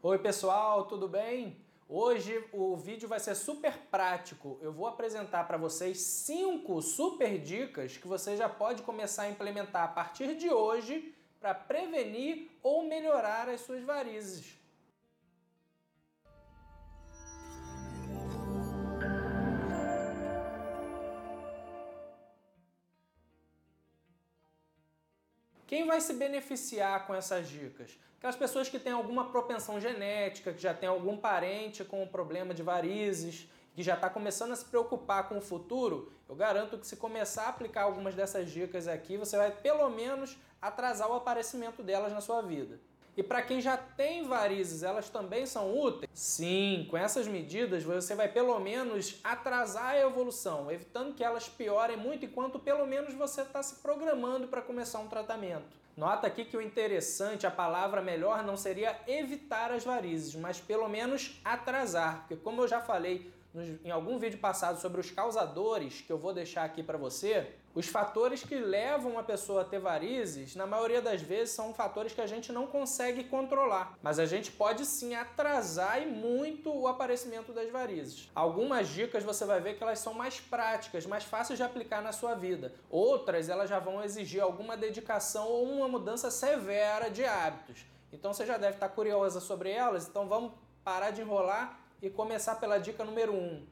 [0.00, 1.56] Oi pessoal, tudo bem?
[1.88, 4.56] Hoje o vídeo vai ser super prático.
[4.62, 9.82] Eu vou apresentar para vocês cinco super dicas que você já pode começar a implementar
[9.82, 14.56] a partir de hoje para prevenir ou melhorar as suas varizes.
[25.68, 27.90] Quem vai se beneficiar com essas dicas?
[28.16, 32.62] Aquelas pessoas que têm alguma propensão genética, que já tem algum parente com problema de
[32.62, 36.96] varizes, que já está começando a se preocupar com o futuro, eu garanto que se
[36.96, 42.14] começar a aplicar algumas dessas dicas aqui, você vai pelo menos atrasar o aparecimento delas
[42.14, 42.80] na sua vida.
[43.18, 46.08] E para quem já tem varizes, elas também são úteis?
[46.14, 51.96] Sim, com essas medidas você vai pelo menos atrasar a evolução, evitando que elas piorem
[51.96, 55.76] muito enquanto pelo menos você está se programando para começar um tratamento.
[55.96, 60.88] Nota aqui que o interessante, a palavra melhor não seria evitar as varizes, mas pelo
[60.88, 63.32] menos atrasar, porque como eu já falei
[63.84, 67.86] em algum vídeo passado sobre os causadores, que eu vou deixar aqui para você, os
[67.86, 72.20] fatores que levam a pessoa a ter varizes, na maioria das vezes, são fatores que
[72.20, 73.96] a gente não consegue controlar.
[74.02, 78.28] Mas a gente pode sim atrasar e muito o aparecimento das varizes.
[78.34, 82.12] Algumas dicas você vai ver que elas são mais práticas, mais fáceis de aplicar na
[82.12, 82.72] sua vida.
[82.90, 87.86] Outras, elas já vão exigir alguma dedicação ou uma mudança severa de hábitos.
[88.12, 92.56] Então você já deve estar curiosa sobre elas, então vamos parar de enrolar e começar
[92.56, 93.36] pela dica número 1.
[93.36, 93.66] Um.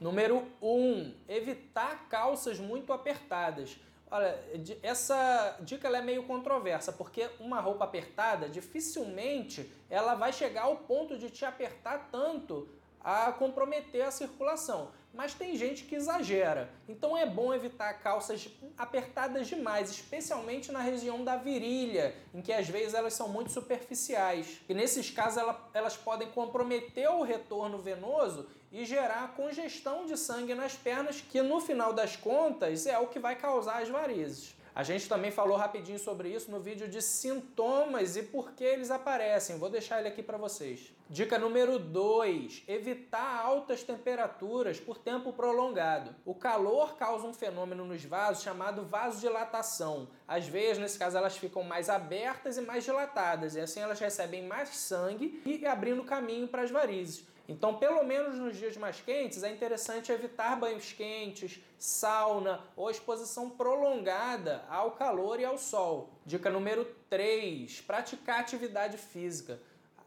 [0.00, 3.78] Número 1, um, evitar calças muito apertadas.
[4.10, 4.38] Olha,
[4.82, 11.16] essa dica é meio controversa, porque uma roupa apertada dificilmente ela vai chegar ao ponto
[11.16, 12.68] de te apertar tanto
[13.04, 14.90] a comprometer a circulação.
[15.14, 21.22] Mas tem gente que exagera, então é bom evitar calças apertadas demais, especialmente na região
[21.22, 24.62] da virilha, em que às vezes elas são muito superficiais.
[24.66, 25.42] E nesses casos
[25.74, 31.60] elas podem comprometer o retorno venoso e gerar congestão de sangue nas pernas, que no
[31.60, 34.54] final das contas é o que vai causar as varizes.
[34.74, 38.90] A gente também falou rapidinho sobre isso no vídeo de sintomas e por que eles
[38.90, 39.58] aparecem.
[39.58, 40.92] Vou deixar ele aqui para vocês.
[41.10, 46.14] Dica número 2: evitar altas temperaturas por tempo prolongado.
[46.24, 50.08] O calor causa um fenômeno nos vasos chamado vasodilatação.
[50.26, 54.46] As veias, nesse caso, elas ficam mais abertas e mais dilatadas, e assim elas recebem
[54.46, 57.30] mais sangue e abrindo caminho para as varizes.
[57.48, 63.50] Então, pelo menos nos dias mais quentes, é interessante evitar banhos quentes, sauna ou exposição
[63.50, 66.10] prolongada ao calor e ao sol.
[66.24, 69.60] Dica número 3: praticar atividade física.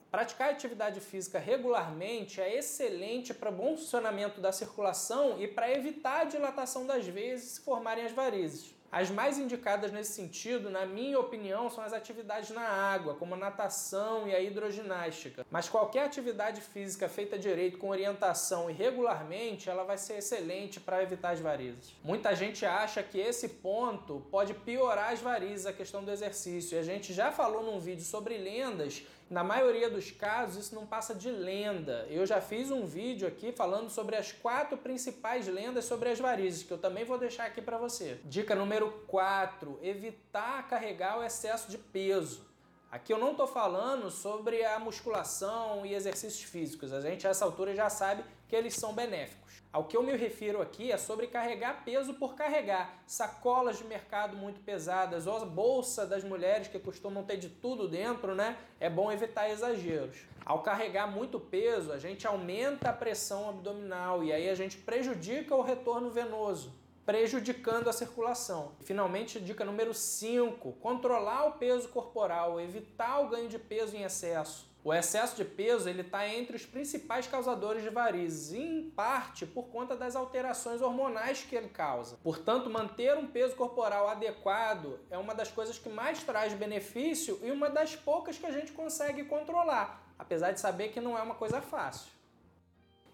[0.09, 6.24] Praticar atividade física regularmente é excelente para bom funcionamento da circulação e para evitar a
[6.24, 8.74] dilatação das veias e se formarem as varizes.
[8.91, 13.38] As mais indicadas nesse sentido, na minha opinião, são as atividades na água, como a
[13.38, 15.46] natação e a hidroginástica.
[15.51, 21.03] Mas qualquer atividade física feita direito, com orientação e regularmente, ela vai ser excelente para
[21.03, 21.94] evitar as varizes.
[22.03, 26.75] Muita gente acha que esse ponto pode piorar as varizes, a questão do exercício.
[26.75, 29.03] E a gente já falou num vídeo sobre lendas.
[29.28, 32.06] Na maioria dos casos, isso não passa de lenda.
[32.12, 36.62] Eu já fiz um vídeo aqui falando sobre as quatro principais lendas sobre as varizes,
[36.62, 38.19] que eu também vou deixar aqui para você.
[38.24, 42.46] Dica número Número 4, evitar carregar o excesso de peso.
[42.91, 46.91] Aqui eu não estou falando sobre a musculação e exercícios físicos.
[46.91, 49.63] A gente a essa altura já sabe que eles são benéficos.
[49.72, 53.02] Ao que eu me refiro aqui é sobre carregar peso por carregar.
[53.08, 57.88] Sacolas de mercado muito pesadas ou a bolsa das mulheres que costumam ter de tudo
[57.88, 58.57] dentro, né?
[58.78, 60.18] É bom evitar exageros.
[60.46, 65.56] Ao carregar muito peso, a gente aumenta a pressão abdominal e aí a gente prejudica
[65.56, 68.73] o retorno venoso prejudicando a circulação.
[68.81, 74.73] Finalmente, dica número 5: controlar o peso corporal, evitar o ganho de peso em excesso.
[74.83, 79.63] O excesso de peso ele está entre os principais causadores de varizes, em parte por
[79.69, 82.17] conta das alterações hormonais que ele causa.
[82.21, 87.49] Portanto, manter um peso corporal adequado é uma das coisas que mais traz benefício e
[87.49, 91.33] uma das poucas que a gente consegue controlar, apesar de saber que não é uma
[91.33, 92.12] coisa fácil.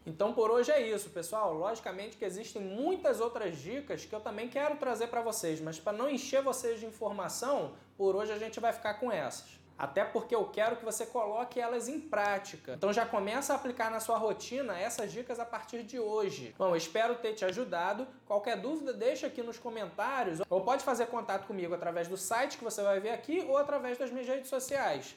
[0.05, 1.53] Então por hoje é isso, pessoal.
[1.53, 5.93] Logicamente que existem muitas outras dicas que eu também quero trazer para vocês, mas para
[5.93, 9.61] não encher vocês de informação, por hoje a gente vai ficar com essas.
[9.77, 12.73] Até porque eu quero que você coloque elas em prática.
[12.73, 16.53] Então já começa a aplicar na sua rotina essas dicas a partir de hoje.
[16.55, 18.07] Bom, espero ter te ajudado.
[18.27, 22.63] Qualquer dúvida, deixa aqui nos comentários ou pode fazer contato comigo através do site que
[22.63, 25.15] você vai ver aqui ou através das minhas redes sociais.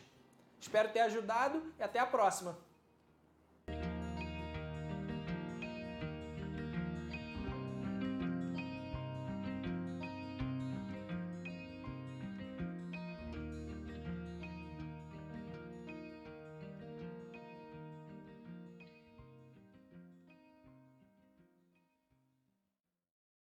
[0.58, 2.56] Espero ter ajudado e até a próxima.